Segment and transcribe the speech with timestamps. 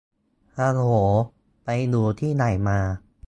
[0.57, 0.81] ฮัลโหล
[1.63, 2.79] ไปอยู่ที่ไหนมา